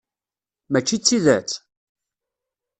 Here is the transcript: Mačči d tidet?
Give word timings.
Mačči 0.71 0.97
d 0.99 1.03
tidet? 1.07 1.49